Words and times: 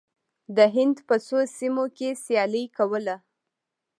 د 0.55 0.59
هند 0.75 0.97
په 1.07 1.15
څو 1.27 1.37
سیمو 1.57 1.85
کې 1.97 2.09
سیالي 2.25 2.63
کوله. 2.77 3.15